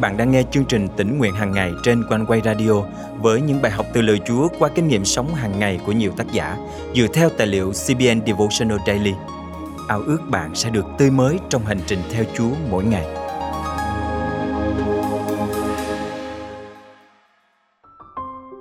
[0.00, 2.72] bạn đang nghe chương trình tỉnh nguyện hàng ngày trên quanh quay radio
[3.20, 6.12] với những bài học từ lời Chúa qua kinh nghiệm sống hàng ngày của nhiều
[6.16, 6.56] tác giả
[6.94, 9.14] dựa theo tài liệu CBN Devotional Daily.
[9.88, 13.06] Ao ước bạn sẽ được tươi mới trong hành trình theo Chúa mỗi ngày.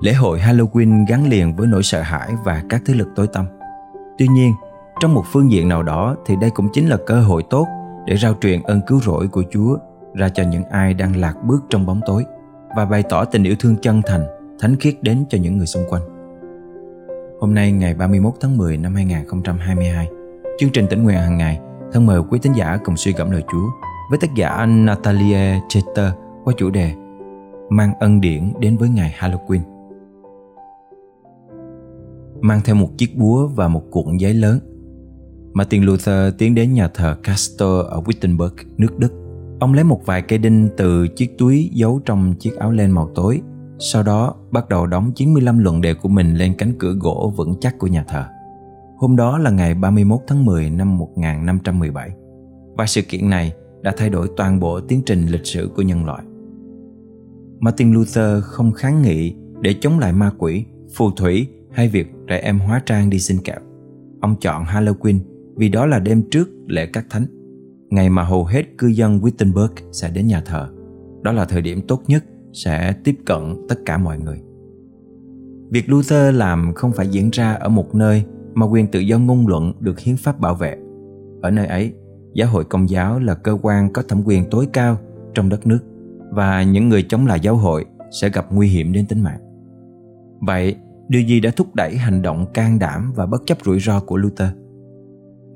[0.02, 3.46] Lễ hội Halloween gắn liền với nỗi sợ hãi và các thế lực tối tăm.
[4.18, 4.54] Tuy nhiên,
[5.00, 7.68] trong một phương diện nào đó thì đây cũng chính là cơ hội tốt
[8.06, 9.78] để rao truyền ơn cứu rỗi của Chúa
[10.18, 12.25] ra cho những ai đang lạc bước trong bóng tối
[12.75, 14.25] và bày tỏ tình yêu thương chân thành,
[14.60, 16.02] thánh khiết đến cho những người xung quanh.
[17.39, 20.08] Hôm nay ngày 31 tháng 10 năm 2022,
[20.60, 21.60] chương trình tỉnh nguyện hàng ngày
[21.92, 23.70] thân mời quý tín giả cùng suy gẫm lời Chúa
[24.10, 26.11] với tác giả Natalia Chester
[26.44, 26.94] qua chủ đề
[27.70, 29.60] Mang ân điển đến với ngày Halloween.
[32.42, 34.59] Mang theo một chiếc búa và một cuộn giấy lớn,
[35.53, 39.27] Martin Luther tiến đến nhà thờ Castor ở Wittenberg, nước Đức
[39.59, 43.11] Ông lấy một vài cây đinh từ chiếc túi giấu trong chiếc áo len màu
[43.16, 43.41] tối,
[43.80, 47.55] sau đó bắt đầu đóng 95 luận đề của mình lên cánh cửa gỗ vững
[47.61, 48.25] chắc của nhà thờ.
[48.97, 52.11] Hôm đó là ngày 31 tháng 10 năm 1517
[52.78, 56.05] và sự kiện này đã thay đổi toàn bộ tiến trình lịch sử của nhân
[56.05, 56.23] loại.
[57.59, 62.38] Martin Luther không kháng nghị để chống lại ma quỷ, phù thủy hay việc trẻ
[62.38, 63.59] em hóa trang đi xin kẹo.
[64.22, 65.19] Ông chọn Halloween
[65.55, 67.25] vì đó là đêm trước lễ các thánh
[67.89, 70.67] ngày mà hầu hết cư dân Wittenberg sẽ đến nhà thờ.
[71.21, 74.41] Đó là thời điểm tốt nhất sẽ tiếp cận tất cả mọi người.
[75.69, 79.47] Việc Luther làm không phải diễn ra ở một nơi mà quyền tự do ngôn
[79.47, 80.77] luận được hiến pháp bảo vệ.
[81.41, 81.94] Ở nơi ấy,
[82.33, 84.97] giáo hội công giáo là cơ quan có thẩm quyền tối cao
[85.33, 85.79] trong đất nước
[86.31, 87.85] và những người chống lại giáo hội
[88.22, 89.39] sẽ gặp nguy hiểm đến tính mạng.
[90.41, 90.75] Vậy,
[91.07, 94.17] điều gì đã thúc đẩy hành động can đảm và bất chấp rủi ro của
[94.17, 94.49] Luther?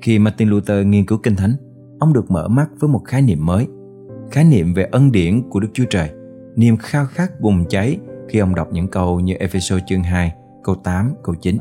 [0.00, 1.54] Khi Martin Luther nghiên cứu kinh thánh,
[2.02, 3.66] ông được mở mắt với một khái niệm mới,
[4.30, 6.10] khái niệm về ân điển của Đức Chúa Trời,
[6.56, 10.32] niềm khao khát bùng cháy khi ông đọc những câu như Ephesos chương 2
[10.64, 11.56] câu 8 câu 9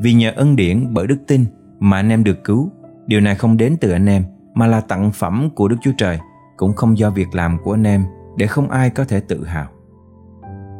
[0.00, 1.44] vì nhờ ân điển bởi đức tin
[1.78, 2.70] mà anh em được cứu,
[3.06, 4.24] điều này không đến từ anh em,
[4.54, 6.18] mà là tặng phẩm của Đức Chúa Trời,
[6.56, 8.04] cũng không do việc làm của anh em
[8.36, 9.66] để không ai có thể tự hào.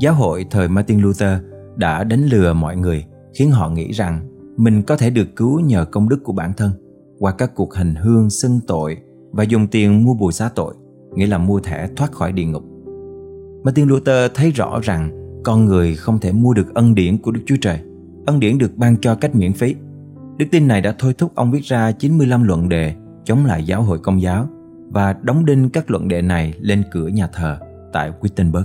[0.00, 1.38] Giáo hội thời Martin Luther
[1.76, 3.04] đã đánh lừa mọi người,
[3.34, 6.85] khiến họ nghĩ rằng mình có thể được cứu nhờ công đức của bản thân
[7.18, 8.96] qua các cuộc hành hương xưng tội
[9.32, 10.74] và dùng tiền mua bùi xá tội,
[11.14, 12.64] nghĩa là mua thẻ thoát khỏi địa ngục.
[13.64, 15.10] Martin Luther thấy rõ rằng
[15.44, 17.78] con người không thể mua được ân điển của Đức Chúa Trời.
[18.26, 19.74] Ân điển được ban cho cách miễn phí.
[20.38, 22.94] Đức tin này đã thôi thúc ông viết ra 95 luận đề
[23.24, 24.48] chống lại giáo hội công giáo
[24.88, 27.58] và đóng đinh các luận đề này lên cửa nhà thờ
[27.92, 28.64] tại Wittenberg.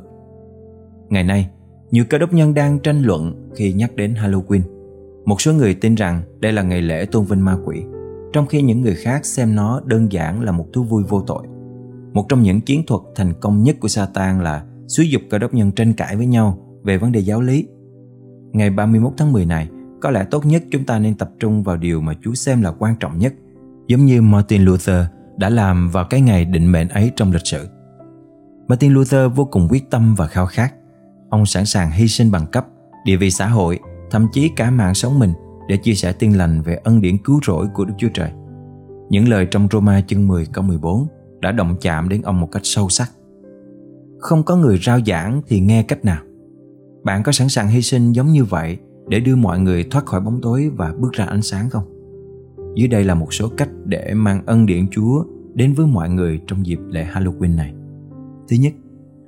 [1.10, 1.50] Ngày nay,
[1.92, 4.62] nhiều cơ đốc nhân đang tranh luận khi nhắc đến Halloween.
[5.26, 7.84] Một số người tin rằng đây là ngày lễ tôn vinh ma quỷ
[8.34, 11.48] trong khi những người khác xem nó đơn giản là một thú vui vô tội.
[12.14, 15.54] Một trong những chiến thuật thành công nhất của Satan là xúi dục cơ đốc
[15.54, 17.68] nhân tranh cãi với nhau về vấn đề giáo lý.
[18.54, 19.70] Ngày 31 tháng 10 này,
[20.02, 22.72] có lẽ tốt nhất chúng ta nên tập trung vào điều mà Chúa xem là
[22.72, 23.34] quan trọng nhất,
[23.88, 25.06] giống như Martin Luther
[25.38, 27.68] đã làm vào cái ngày định mệnh ấy trong lịch sử.
[28.68, 30.74] Martin Luther vô cùng quyết tâm và khao khát.
[31.30, 32.68] Ông sẵn sàng hy sinh bằng cấp,
[33.06, 33.80] địa vị xã hội,
[34.12, 35.34] thậm chí cả mạng sống mình
[35.68, 38.32] để chia sẻ tin lành về ân điển cứu rỗi của Đức Chúa Trời.
[39.10, 41.08] Những lời trong Roma chương 10 câu 14
[41.40, 43.12] đã động chạm đến ông một cách sâu sắc.
[44.20, 46.22] Không có người rao giảng thì nghe cách nào?
[47.04, 48.78] Bạn có sẵn sàng hy sinh giống như vậy
[49.08, 51.84] để đưa mọi người thoát khỏi bóng tối và bước ra ánh sáng không?
[52.76, 55.24] Dưới đây là một số cách để mang ân điển Chúa
[55.54, 57.74] đến với mọi người trong dịp lễ Halloween này.
[58.50, 58.74] Thứ nhất,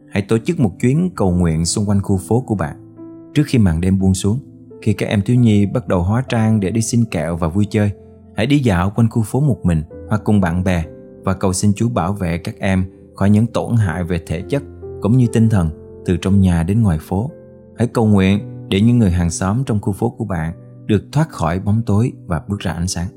[0.09, 2.95] hãy tổ chức một chuyến cầu nguyện xung quanh khu phố của bạn
[3.33, 4.39] trước khi màn đêm buông xuống
[4.83, 7.67] khi các em thiếu nhi bắt đầu hóa trang để đi xin kẹo và vui
[7.69, 7.91] chơi,
[8.35, 10.85] hãy đi dạo quanh khu phố một mình hoặc cùng bạn bè
[11.23, 12.85] và cầu xin Chúa bảo vệ các em
[13.15, 14.63] khỏi những tổn hại về thể chất
[15.01, 15.69] cũng như tinh thần
[16.05, 17.31] từ trong nhà đến ngoài phố.
[17.77, 18.39] Hãy cầu nguyện
[18.69, 20.53] để những người hàng xóm trong khu phố của bạn
[20.85, 23.07] được thoát khỏi bóng tối và bước ra ánh sáng.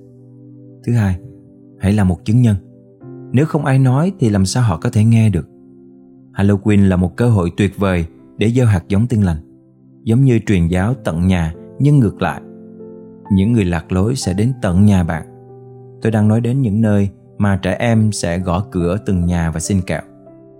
[0.87, 1.19] Thứ hai,
[1.81, 2.57] hãy là một chứng nhân.
[3.33, 5.49] Nếu không ai nói thì làm sao họ có thể nghe được?
[6.33, 8.07] Halloween là một cơ hội tuyệt vời
[8.39, 9.46] để gieo hạt giống tin lành
[10.07, 12.41] giống như truyền giáo tận nhà, nhưng ngược lại.
[13.33, 15.27] Những người lạc lối sẽ đến tận nhà bạn.
[16.03, 17.09] Tôi đang nói đến những nơi
[17.39, 20.01] mà trẻ em sẽ gõ cửa từng nhà và xin kẹo.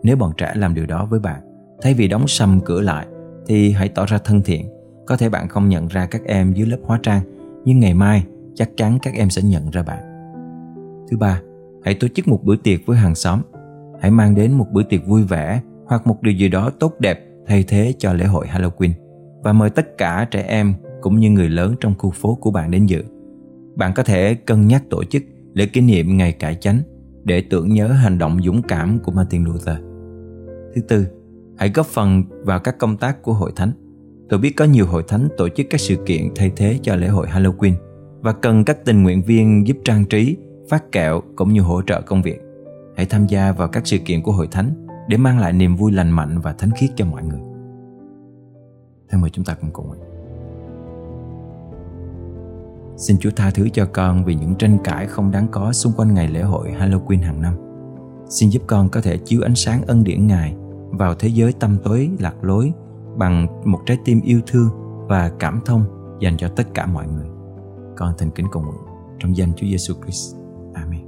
[0.03, 1.41] Nếu bọn trẻ làm điều đó với bạn,
[1.83, 3.07] thay vì đóng sầm cửa lại,
[3.47, 4.69] thì hãy tỏ ra thân thiện.
[5.07, 7.21] Có thể bạn không nhận ra các em dưới lớp hóa trang,
[7.65, 10.03] nhưng ngày mai chắc chắn các em sẽ nhận ra bạn.
[11.11, 11.41] Thứ ba,
[11.85, 13.41] hãy tổ chức một bữa tiệc với hàng xóm.
[14.01, 17.21] Hãy mang đến một bữa tiệc vui vẻ hoặc một điều gì đó tốt đẹp
[17.47, 18.91] thay thế cho lễ hội halloween
[19.47, 22.71] và mời tất cả trẻ em cũng như người lớn trong khu phố của bạn
[22.71, 23.05] đến dự.
[23.77, 25.23] Bạn có thể cân nhắc tổ chức
[25.55, 26.81] lễ kỷ niệm ngày cải chánh
[27.25, 29.77] để tưởng nhớ hành động dũng cảm của Martin Luther.
[30.75, 31.07] Thứ tư,
[31.59, 33.71] hãy góp phần vào các công tác của hội thánh.
[34.29, 37.09] Tôi biết có nhiều hội thánh tổ chức các sự kiện thay thế cho lễ
[37.09, 37.75] hội Halloween
[38.21, 40.37] và cần các tình nguyện viên giúp trang trí,
[40.69, 42.41] phát kẹo cũng như hỗ trợ công việc.
[42.97, 45.93] Hãy tham gia vào các sự kiện của hội thánh để mang lại niềm vui
[45.93, 47.56] lành mạnh và thánh khiết cho mọi người.
[49.09, 50.01] Thân mời chúng ta cùng cùng nguyện.
[52.97, 56.15] Xin Chúa tha thứ cho con vì những tranh cãi không đáng có xung quanh
[56.15, 57.55] ngày lễ hội Halloween hàng năm.
[58.29, 60.57] Xin giúp con có thể chiếu ánh sáng ân điển Ngài
[60.91, 62.73] vào thế giới tâm tối lạc lối
[63.17, 64.69] bằng một trái tim yêu thương
[65.09, 65.85] và cảm thông
[66.21, 67.27] dành cho tất cả mọi người.
[67.97, 68.81] Con thành kính cầu nguyện
[69.19, 70.37] trong danh Chúa Giêsu Christ.
[70.75, 71.01] Amen.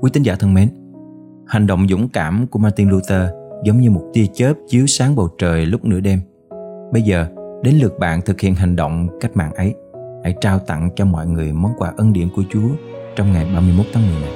[0.00, 0.68] Quý tín giả thân mến,
[1.46, 3.30] hành động dũng cảm của Martin Luther
[3.64, 6.20] giống như một tia chớp chiếu sáng bầu trời lúc nửa đêm.
[6.92, 7.26] Bây giờ,
[7.62, 9.74] đến lượt bạn thực hiện hành động cách mạng ấy.
[10.24, 12.68] Hãy trao tặng cho mọi người món quà ân điển của Chúa
[13.16, 14.30] trong ngày 31 tháng 10 này.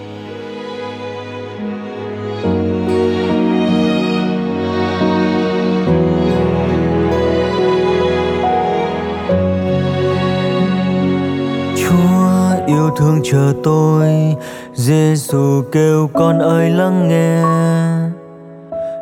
[11.76, 14.34] Chúa yêu thương chờ tôi
[14.74, 17.42] Giêsu kêu con ơi lắng nghe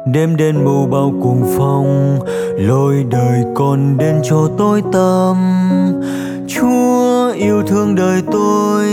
[0.07, 2.19] đêm đen mù bao cuồng phong
[2.57, 5.37] lối đời con đến cho tôi tâm.
[6.49, 8.87] Chúa yêu thương đời tôi,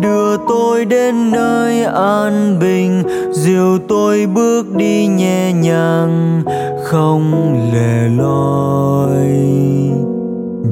[0.00, 3.02] đưa tôi đến nơi an bình.
[3.32, 6.42] Dìu tôi bước đi nhẹ nhàng,
[6.84, 9.28] không lẻ loi.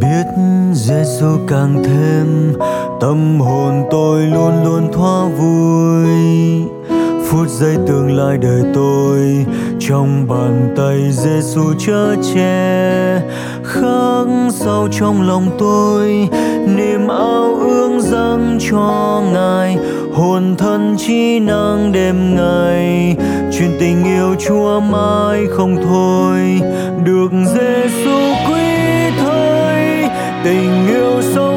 [0.00, 0.26] Biết
[0.74, 2.52] Giêsu càng thêm,
[3.00, 6.08] tâm hồn tôi luôn luôn thoa vui.
[7.31, 9.46] Phút giây tương lai đời tôi
[9.88, 13.20] trong bàn tay Giêsu chở che,
[13.64, 16.29] khắc sâu trong lòng tôi
[16.76, 19.79] niềm ao ước dâng cho ngài.
[20.12, 23.17] Hồn thân trí năng đêm ngày,
[23.52, 26.61] truyền tình yêu Chúa mãi không thôi.
[27.05, 28.19] Được Giêsu
[28.49, 28.64] quý
[29.19, 30.05] thời,
[30.44, 31.47] tình yêu sâu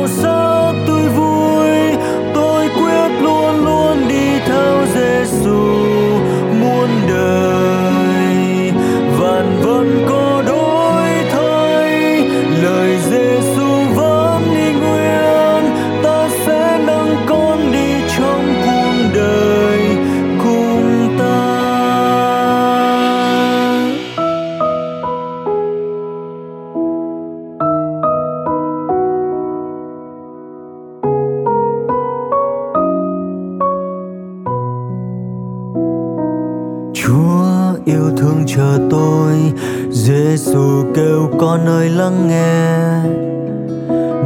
[40.06, 42.70] Giêsu kêu, con ơi, lắng nghe.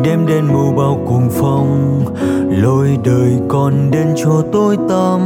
[0.03, 2.01] Đêm đen mù bao cuồng phong,
[2.49, 5.21] lối đời con đến chỗ tối tâm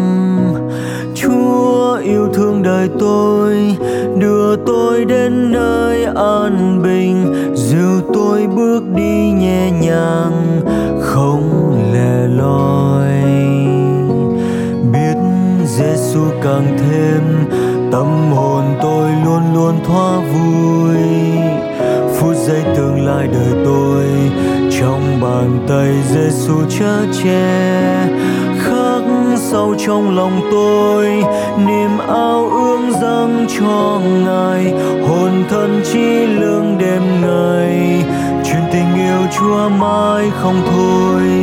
[1.16, 3.78] Chúa yêu thương đời tôi,
[4.18, 7.34] đưa tôi đến nơi an bình.
[7.56, 10.62] Dìu tôi bước đi nhẹ nhàng,
[11.02, 13.12] không lẻ loi.
[14.94, 15.18] Biết
[15.66, 17.22] Giêsu càng thêm
[17.92, 18.59] tâm hồn
[19.80, 20.96] luôn thoa vui.
[22.18, 24.06] Phút giây tương lai đời tôi,
[24.80, 28.08] trong bàn tay Giêsu chở che.
[28.60, 29.04] Khắc
[29.38, 31.06] sâu trong lòng tôi,
[31.68, 34.74] niềm ao ước dâng cho ngài.
[35.08, 38.04] Hồn thân chi lương đêm ngày,
[38.46, 41.39] truyền tình yêu Chúa mãi không thôi.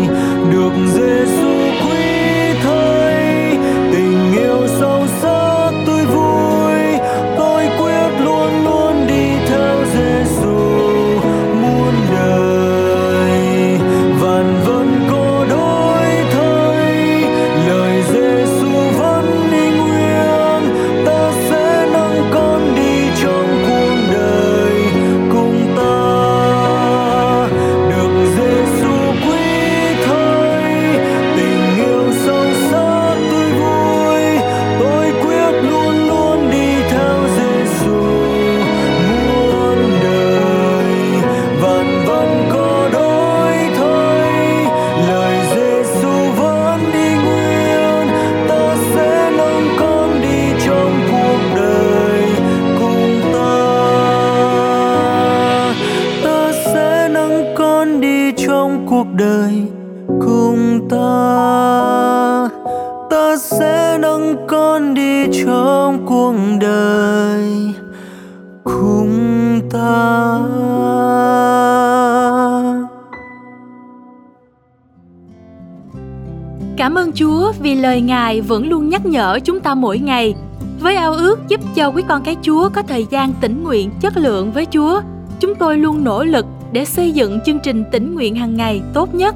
[76.76, 80.34] Cảm ơn Chúa vì lời Ngài vẫn luôn nhắc nhở chúng ta mỗi ngày
[80.80, 84.16] Với ao ước giúp cho quý con cái Chúa có thời gian tĩnh nguyện chất
[84.16, 85.00] lượng với Chúa,
[85.40, 89.14] chúng tôi luôn nỗ lực để xây dựng chương trình tĩnh nguyện hàng ngày tốt
[89.14, 89.34] nhất.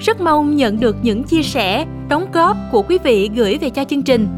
[0.00, 3.84] Rất mong nhận được những chia sẻ, đóng góp của quý vị gửi về cho
[3.84, 4.28] chương trình.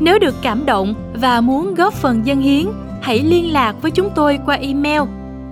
[0.00, 2.66] Nếu được cảm động và muốn góp phần dân hiến,
[3.00, 5.02] hãy liên lạc với chúng tôi qua email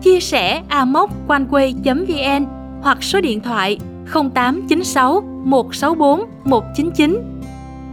[0.03, 2.47] chia sẻ amoconeway.vn
[2.83, 3.79] hoặc số điện thoại
[4.13, 7.23] 0896 164 199.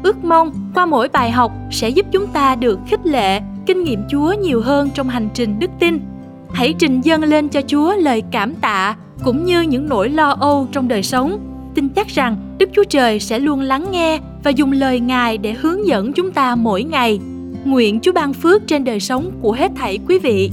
[0.04, 4.00] Ước mong qua mỗi bài học sẽ giúp chúng ta được khích lệ, kinh nghiệm
[4.10, 6.00] Chúa nhiều hơn trong hành trình đức tin.
[6.54, 10.68] Hãy trình dâng lên cho Chúa lời cảm tạ cũng như những nỗi lo âu
[10.72, 11.40] trong đời sống.
[11.76, 15.54] Tin chắc rằng Đức Chúa Trời sẽ luôn lắng nghe và dùng lời Ngài để
[15.54, 17.20] hướng dẫn chúng ta mỗi ngày.
[17.66, 20.52] Nguyện Chúa ban phước trên đời sống của hết thảy quý vị